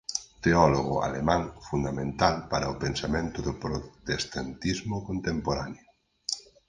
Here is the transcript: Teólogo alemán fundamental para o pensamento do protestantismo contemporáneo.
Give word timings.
Teólogo 0.43 0.95
alemán 1.07 1.41
fundamental 1.69 2.35
para 2.51 2.71
o 2.73 2.79
pensamento 2.83 3.37
do 3.47 3.53
protestantismo 3.63 4.95
contemporáneo. 5.09 5.87